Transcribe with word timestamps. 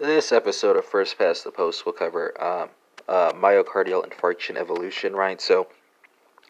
This 0.00 0.32
episode 0.32 0.76
of 0.76 0.84
First 0.84 1.18
Past 1.18 1.44
the 1.44 1.52
Post 1.52 1.86
will 1.86 1.92
cover 1.92 2.34
um, 2.42 2.70
uh, 3.08 3.30
myocardial 3.32 4.04
infarction 4.04 4.56
evolution, 4.56 5.14
right? 5.14 5.40
So, 5.40 5.68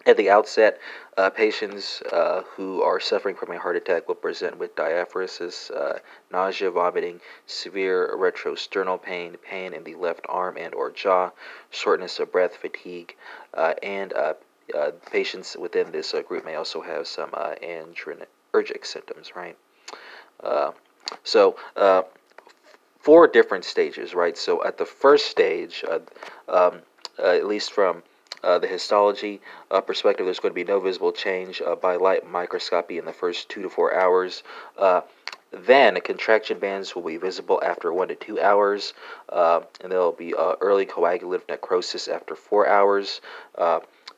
at 0.07 0.17
the 0.17 0.31
outset, 0.31 0.81
uh, 1.19 1.29
patients 1.29 2.01
uh, 2.11 2.45
who 2.57 2.81
are 2.81 2.99
suffering 2.99 3.37
from 3.37 3.51
a 3.51 3.59
heart 3.59 3.77
attack 3.77 4.09
will 4.09 4.15
present 4.15 4.57
with 4.57 4.75
diaphoresis, 4.75 5.71
uh, 5.71 5.99
nausea, 6.33 6.71
vomiting, 6.71 7.21
severe 7.45 8.17
retrosternal 8.17 9.01
pain, 9.01 9.37
pain 9.37 9.75
in 9.75 9.85
the 9.85 9.95
left 9.95 10.25
arm 10.27 10.57
and 10.57 10.75
or 10.75 10.91
jaw, 10.91 11.31
shortness 11.69 12.19
of 12.19 12.33
breath, 12.33 12.57
fatigue, 12.57 13.15
uh, 13.53 13.75
and 13.83 14.15
uh, 14.15 14.33
uh, 14.75 14.91
patients 15.13 15.55
within 15.55 15.93
this 15.93 16.15
group 16.27 16.47
may 16.47 16.55
also 16.55 16.81
have 16.81 17.07
some 17.07 17.29
adrenergic 17.33 18.87
symptoms, 18.87 19.37
right? 19.37 19.59
so, 21.23 21.57
four 23.05 23.29
different 23.29 23.65
stages, 23.65 24.15
right? 24.15 24.37
So, 24.37 24.65
at 24.65 24.79
the 24.79 24.87
first 24.87 25.27
stage, 25.27 25.85
um, 26.49 26.81
at 27.19 27.47
least 27.47 27.73
from 27.73 28.03
uh, 28.43 28.59
the 28.59 28.67
histology 28.67 29.41
uh, 29.71 29.81
perspective, 29.81 30.27
there's 30.27 30.41
going 30.41 30.53
to 30.53 30.55
be 30.55 30.65
no 30.65 30.81
visible 30.81 31.13
change 31.13 31.63
uh, 31.63 31.75
by 31.75 31.97
light 31.97 32.27
microscopy 32.27 32.99
in 32.99 33.05
the 33.05 33.13
first 33.13 33.49
two 33.49 33.63
to 33.63 33.69
four 33.69 33.95
hours. 33.95 34.43
Uh, 35.55 35.61
then 35.67 36.01
contraction 36.01 36.59
bands 36.59 36.95
will 36.95 37.03
be 37.03 37.17
visible 37.17 37.61
after 37.65 37.93
one 37.93 38.09
to 38.09 38.15
two 38.15 38.41
hours, 38.41 38.95
uh, 39.29 39.61
and 39.81 39.93
there 39.93 40.01
will 40.01 40.13
be 40.13 40.35
uh, 40.35 40.55
early 40.61 40.87
coagulative 40.87 41.49
necrosis 41.49 42.09
after 42.09 42.35
four 42.35 42.67
hours. 42.67 43.21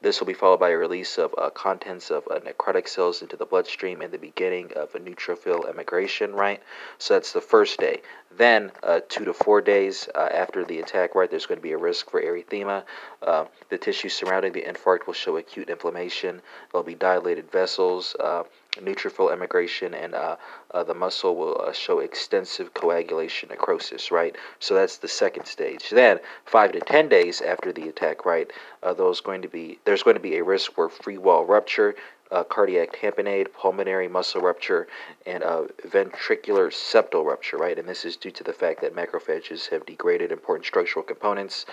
This 0.03 0.21
will 0.21 0.27
be 0.27 0.35
followed 0.35 0.61
by 0.61 0.71
a 0.71 0.77
release 0.77 1.17
of 1.17 1.35
uh, 1.39 1.51
contents 1.51 2.11
of 2.11 2.29
uh, 2.31 2.39
necrotic 2.41 2.87
cells 2.87 3.23
into 3.23 3.37
the 3.37 3.47
bloodstream 3.47 4.03
and 4.03 4.13
the 4.13 4.19
beginning 4.19 4.73
of 4.77 4.95
a 4.95 5.01
neutrophil 5.01 5.69
emigration, 5.69 6.35
right? 6.35 6.63
So 6.99 7.15
that's 7.15 7.33
the 7.33 7.41
first 7.41 7.81
day. 7.81 8.03
Then, 8.31 8.73
uh, 8.83 9.01
two 9.09 9.25
to 9.25 9.33
four 9.33 9.63
days 9.63 10.09
uh, 10.15 10.29
after 10.31 10.65
the 10.65 10.81
attack, 10.81 11.15
right, 11.15 11.31
there's 11.31 11.47
going 11.47 11.59
to 11.59 11.63
be 11.63 11.73
a 11.73 11.79
risk 11.79 12.11
for 12.11 12.21
arrhythmia. 12.21 12.85
Uh, 13.23 13.47
the 13.71 13.79
tissue 13.79 14.11
surrounding 14.11 14.53
the 14.53 14.63
infarct 14.63 15.07
will 15.07 15.15
show 15.15 15.39
acute 15.39 15.71
inflammation. 15.71 16.43
There'll 16.71 16.85
be 16.85 16.95
dilated 16.95 17.51
vessels 17.51 18.15
uh, 18.21 18.43
neutrophil 18.77 19.33
emigration, 19.33 19.95
and 19.95 20.15
uh, 20.15 20.37
uh, 20.73 20.85
the 20.85 20.95
muscle 20.95 21.37
will 21.37 21.61
uh, 21.61 21.73
show 21.73 22.01
extensive 22.01 22.75
coagulation 22.75 23.49
necrosis, 23.49 24.11
right? 24.11 24.37
So 24.59 24.75
that's 24.75 24.99
the 24.99 25.09
second 25.09 25.47
stage. 25.47 25.91
Then, 25.91 26.21
five 26.45 26.73
to 26.73 26.81
ten 26.81 27.09
days 27.09 27.41
after 27.41 27.73
the 27.73 27.89
attack, 27.89 28.25
right, 28.25 28.51
uh, 28.83 28.95
those 28.95 29.21
going 29.21 29.43
to 29.43 29.49
be 29.49 29.79
there's 29.85 30.03
going 30.03 30.17
to 30.17 30.23
be 30.23 30.37
a 30.37 30.45
risk 30.45 30.73
for 30.73 30.89
free 30.89 31.19
wall 31.19 31.45
rupture, 31.45 31.95
uh, 32.31 32.45
cardiac 32.45 32.93
tamponade, 32.93 33.49
papillary 33.49 34.11
muscle 34.11 34.41
rupture, 34.41 34.87
and 35.27 35.43
uh, 35.43 35.63
ventricular 35.87 36.69
septal 36.71 37.25
rupture, 37.25 37.57
right? 37.57 37.79
And 37.79 37.89
this 37.89 38.05
is 38.05 38.17
due 38.17 38.33
to 38.33 38.45
the 38.45 38.53
fact 38.53 38.81
that 38.81 38.95
macrophages 38.95 39.69
have 39.71 39.87
degraded 39.87 40.33
important 40.33 40.67
structural 40.67 41.05
components, 41.05 41.67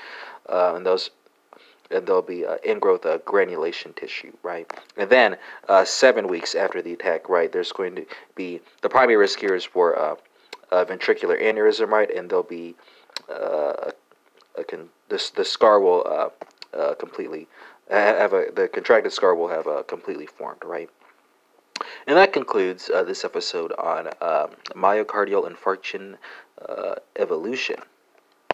and 0.48 0.86
those 0.86 1.10
there'll 1.90 2.22
be 2.22 2.46
uh, 2.46 2.58
ingrowth 2.66 3.06
of 3.06 3.24
granulation 3.26 3.94
tissue, 3.94 4.34
right? 4.42 4.72
And 4.98 5.10
then 5.10 5.38
uh, 5.70 5.86
seven 5.86 6.28
weeks 6.28 6.56
after 6.56 6.82
the 6.82 6.94
attack, 6.94 7.30
right, 7.30 7.52
there's 7.52 7.72
going 7.72 7.96
to 7.96 8.06
be 8.36 8.62
the 8.82 8.90
primary 8.90 9.18
risk 9.18 9.40
here 9.40 9.56
is 9.56 9.66
for 9.66 9.98
uh, 9.98 10.16
ventricular 10.72 11.42
aneurysm, 11.42 11.90
right? 11.90 12.10
And 12.10 12.30
there'll 12.30 12.44
be 12.44 12.76
uh, 13.30 13.92
a 14.58 14.64
con- 14.64 14.90
this 15.10 15.30
the 15.30 15.46
scar 15.46 15.80
will 15.80 16.04
uh, 16.06 16.78
uh, 16.78 16.96
completely 16.96 17.48
have 17.90 18.34
a 18.34 18.48
the 18.54 18.68
contracted 18.68 19.12
scar 19.12 19.36
will 19.36 19.50
have 19.50 19.68
uh, 19.68 19.84
completely 19.84 20.26
formed, 20.26 20.64
right? 20.64 20.90
And 22.08 22.18
that 22.18 22.34
concludes 22.34 22.90
uh, 22.90 23.04
this 23.04 23.26
episode 23.26 23.74
on 23.74 24.08
um, 24.22 24.52
myocardial 24.76 25.50
infarction 25.50 26.16
uh, 26.68 26.96
evolution. 27.16 27.78